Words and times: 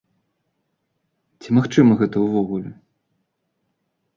Ці 1.45 1.49
магчыма 1.57 1.99
гэта 2.01 2.15
ўвогуле? 2.25 2.69